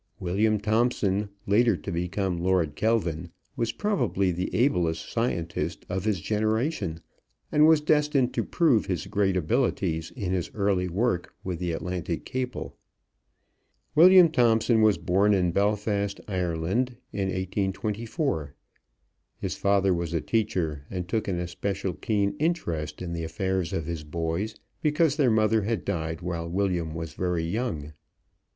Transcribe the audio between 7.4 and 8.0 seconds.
and was